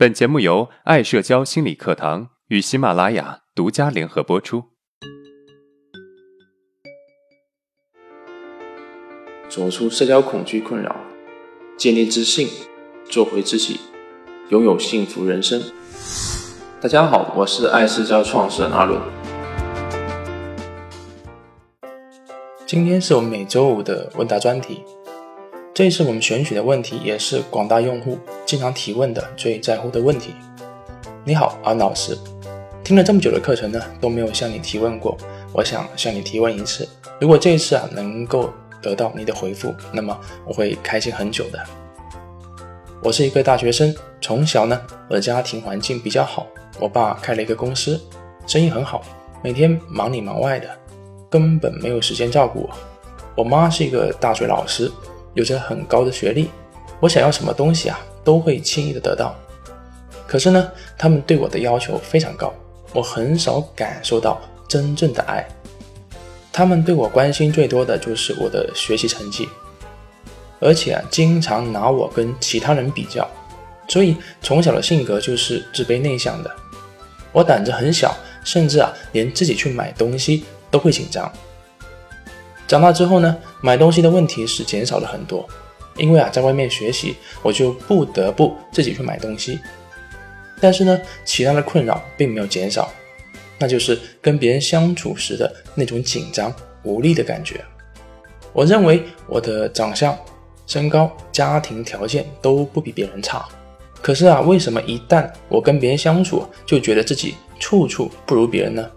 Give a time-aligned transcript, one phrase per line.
[0.00, 4.64] 本节目由爱社交心理课堂与喜马拉雅独家联合播出。
[9.50, 10.96] 走出社交恐惧困扰，
[11.76, 12.48] 建立自信，
[13.10, 13.78] 做回自己，
[14.48, 15.62] 拥有幸福人生。
[16.80, 18.98] 大家好，我是爱社交创始人阿伦。
[22.64, 24.82] 今天是我们每周五的问答专题。
[25.80, 30.34] 这一次我们选取的问题也是广大用户经常提问的最在乎的问题。
[31.24, 32.14] 你好，安老师，
[32.84, 35.16] 听了这么久的课程呢，都没有向你提问过，
[35.54, 36.86] 我想向你提问一次。
[37.18, 40.14] 如果这一次啊能够得到你的回复，那么
[40.44, 41.58] 我会开心很久的。
[43.02, 44.78] 我是一个大学生，从小呢
[45.08, 46.46] 我的家庭环境比较好，
[46.78, 47.98] 我爸开了一个公司，
[48.46, 49.00] 生意很好，
[49.42, 50.68] 每天忙里忙外的，
[51.30, 52.70] 根本没有时间照顾我。
[53.34, 54.92] 我妈是一个大学老师。
[55.34, 56.48] 有着很高的学历，
[57.00, 59.34] 我想要什么东西啊，都会轻易的得到。
[60.26, 62.52] 可是呢，他们对我的要求非常高，
[62.92, 65.46] 我很少感受到真正的爱。
[66.52, 69.48] 他们对我关心最多的就是我的学习成绩，
[70.58, 73.28] 而且啊，经常拿我跟其他人比较，
[73.88, 76.50] 所以从小的性格就是自卑内向的。
[77.32, 81.30] 我胆子很小，甚至啊，连自己去买东西都会紧张。
[82.70, 85.44] 长大之后呢，买东西的问题是减少了很多，
[85.96, 89.58] 因为啊，在外面学习，我就不得不自己去买东西。
[90.60, 92.88] 但是呢，其他的困扰并没有减少，
[93.58, 96.54] 那就是跟别人相处时的那种紧张、
[96.84, 97.60] 无力的感觉。
[98.52, 100.16] 我认为我的长相、
[100.68, 103.44] 身高、家庭条件都不比别人差，
[104.00, 108.88] 可是啊，为什么一旦我跟别人相处，就觉得自己处处不如别人呢？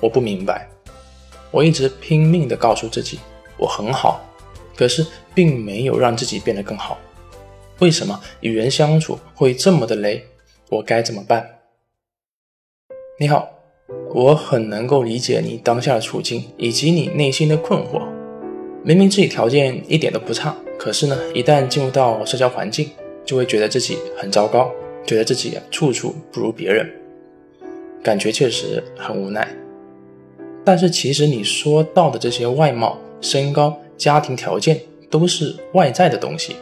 [0.00, 0.68] 我不明白。
[1.54, 3.20] 我一直拼命地告诉自己
[3.56, 4.20] 我很好，
[4.74, 6.98] 可是并没有让自己变得更好。
[7.78, 10.26] 为什么与人相处会这么的累？
[10.68, 11.48] 我该怎么办？
[13.20, 13.48] 你好，
[14.12, 18.02] 我很能够理解你当下的处境以及你内心的困惑。
[18.82, 22.90] 明明自己条件一点都不差，可是呢，一旦进入到社交环境，
[23.24, 24.72] 就会觉得自己很糟糕，
[25.06, 26.90] 觉得自己处处不如别人，
[28.02, 29.48] 感觉确实很无奈。
[30.64, 34.80] 但是其实你说到的这些外貌、身高、家庭条件
[35.10, 36.56] 都是外在的东西，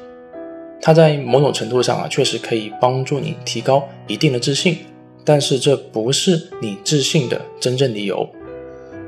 [0.81, 4.77] 它在某种程度上啊，确实可以帮助你提高一定的自信，
[5.25, 8.29] 但是这不是你自信的真正理由。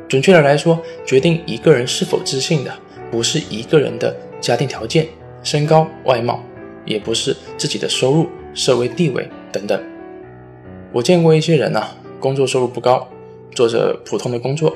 [0.08, 2.72] 准确的来说，决定一个人是否自信的，
[3.10, 5.08] 不是一个人的家庭条件、
[5.42, 6.40] 身高、外貌，
[6.84, 9.82] 也不是自己的收入、社会地位等等。
[10.92, 11.82] 我见过一些人呢，
[12.20, 13.08] 工作收入不高，
[13.52, 14.72] 做着普通的工作。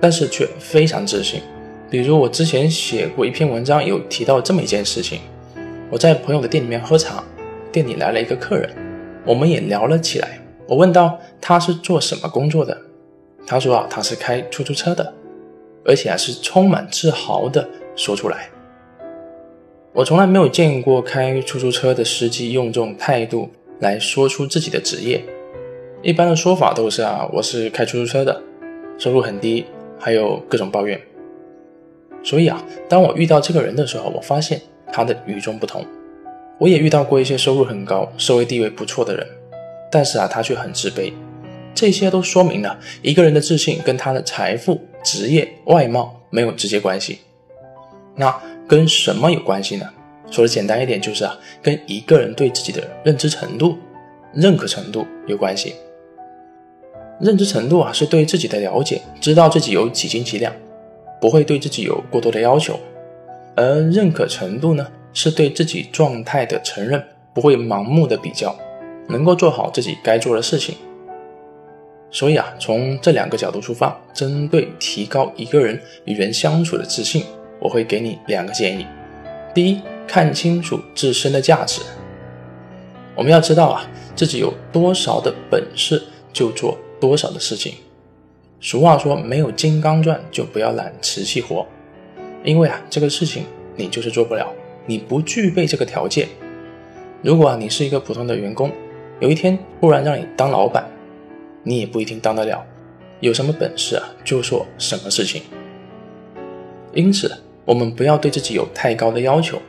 [0.00, 1.40] 但是却非常自信。
[1.88, 5.20] 比如我之前写过一篇文章，有提到这么一件事情：
[5.90, 7.22] 我在朋友的店里面喝茶，
[7.70, 8.68] 店里来了一个客人，
[9.24, 10.40] 我们也聊了起来。
[10.66, 12.76] 我问到他是做什么工作的，
[13.46, 15.14] 他说啊，他是开出租车的，
[15.84, 18.48] 而且啊是充满自豪的说出来。
[19.92, 23.48] 我从来没有见过开出租车的司机用这种态度
[23.78, 25.24] 来说出自己的职业，
[26.02, 28.42] 一般的说法都是啊，我是开出租车的，
[28.98, 29.64] 收入很低。
[29.98, 31.00] 还有各种抱怨，
[32.22, 34.60] 所以啊，当我遇到这个人的时候，我发现
[34.92, 35.84] 他的与众不同。
[36.58, 39.26] 我也遇到过一些收入很高、社会地位不错的人，
[39.90, 41.12] 但是啊，他却很自卑。
[41.74, 47.18] 这些都说明了一个人的自信跟他的财富、职业、外貌没有直接关系。
[48.14, 48.34] 那
[48.66, 49.86] 跟什么有关系呢？
[50.30, 53.76] 说的简单一点，就是啊，跟一个人对自己的认知程度、
[54.32, 55.74] 认可程度有关系。
[57.18, 60.52] 认知程度啊，是对自己的了解，知道自己有几斤几两，
[61.20, 62.74] 不会对自己有过多的要求；
[63.54, 68.54] 而认可程度呢，是对自己状态的承认，不会盲目的比较，
[69.08, 70.74] 能够做好自己该做的事情。
[72.10, 77.24] 所以啊，从这两个角度出发，针对提高一个人与人相处的自信，
[77.58, 78.86] 我会给你两个建议：
[79.54, 81.80] 第一，看清楚自身的价值。
[83.14, 86.02] 我们要知道啊，自己有多少的本事，
[86.32, 86.76] 就做。
[87.00, 87.74] 多少的事情？
[88.60, 91.66] 俗话说，没有金刚钻就不要揽瓷器活，
[92.42, 93.44] 因为啊，这个事情
[93.76, 94.50] 你就是做不了，
[94.86, 96.28] 你不具备这个条件。
[97.22, 98.70] 如果啊，你是一个普通的员工，
[99.20, 100.88] 有一天忽然让你当老板，
[101.62, 102.64] 你也不一定当得了。
[103.20, 105.42] 有什么本事啊，就做什么事情。
[106.92, 107.30] 因此，
[107.64, 109.60] 我们不要对自己有太高的要求。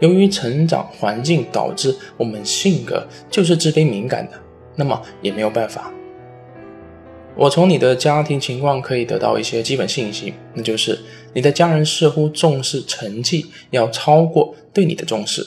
[0.00, 4.32] 由于成长环境导致我们性格就是自卑敏感的，
[4.74, 5.90] 那么也没有办法。
[7.36, 10.98] 我从你的家庭情况可以得到一些基本信息，那就是
[11.32, 15.44] 你的家人似乎重视成绩要超过对你的重视。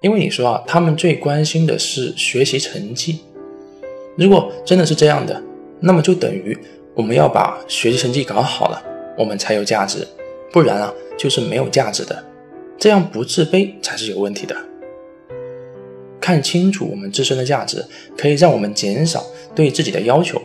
[0.00, 3.20] 因为你说啊，他们最关心的是学习成绩。
[4.16, 5.42] 如果真的是这样的，
[5.80, 6.56] 那么就等于
[6.94, 8.82] 我们要把学习成绩搞好了，
[9.18, 10.06] 我们才有价值，
[10.50, 12.24] 不然啊，就是没有价值的。
[12.78, 14.56] 这样不自卑才是有问题的。
[16.20, 17.84] 看清楚我们自身的价值，
[18.16, 19.24] 可以让我们减少
[19.54, 20.40] 对自己的要求，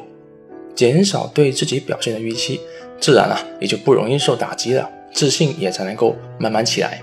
[0.75, 2.59] 减少对自己表现的预期，
[2.99, 7.01] 自然啊也就不容易受打击了，自信也才能够慢慢起来。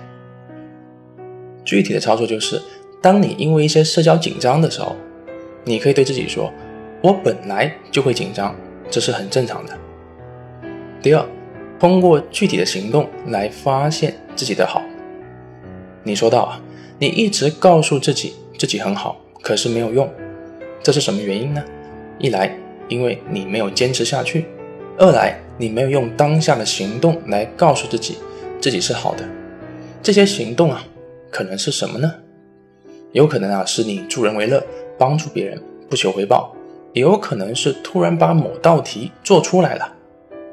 [1.64, 2.60] 具体的操作就是，
[3.00, 4.96] 当你因为一些社交紧张的时候，
[5.64, 6.52] 你可以对自己说
[7.02, 8.56] ：“我本来就会紧张，
[8.90, 9.78] 这是很正常的。”
[11.00, 11.24] 第二，
[11.78, 14.82] 通过具体的行动来发现自己的好。
[16.02, 16.60] 你说到啊，
[16.98, 20.10] 你一直告诉自己自己很好，可是没有用，
[20.82, 21.62] 这是什么原因呢？
[22.18, 22.54] 一来，
[22.90, 24.42] 因为你没有坚持下去；
[24.98, 28.18] 二来，你没有用当下的行动来告诉自己
[28.60, 29.26] 自己是好的。
[30.02, 30.84] 这些行动啊，
[31.30, 32.12] 可能是什么呢？
[33.12, 34.62] 有可能啊，是你助人为乐，
[34.98, 36.54] 帮助别人不求回报；
[36.92, 39.86] 也有可能是突然把某道题做出来了；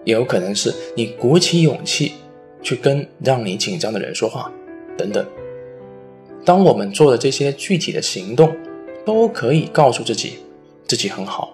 [0.06, 2.14] 也有可能是你鼓起勇气
[2.62, 4.52] 去跟让你紧张的人说话。
[4.98, 5.26] 等等，
[6.46, 8.56] 当我们做的这些具体的行动，
[9.06, 10.40] 都可以告诉自己
[10.88, 11.54] 自己很好，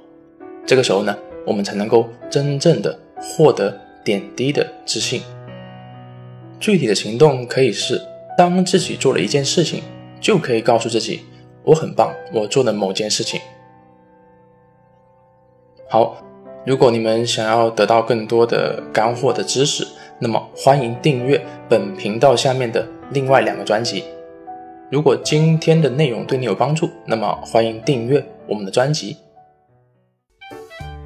[0.65, 1.15] 这个时候呢，
[1.45, 5.21] 我们才能够真正的获得点滴的自信。
[6.59, 8.01] 具体的行动可以是，
[8.37, 9.83] 当自己做了一件事情，
[10.21, 11.21] 就可以告诉自己
[11.63, 13.39] 我很棒，我做的某件事情。
[15.89, 16.17] 好，
[16.65, 19.85] 如果你们想要得到更多的干货的知识，
[20.19, 22.87] 那么欢迎订阅本频道下面的。
[23.11, 24.05] 另外两个专辑，
[24.89, 29.17] 如果今天的内容对你有帮助，那么欢迎订阅我们的专辑。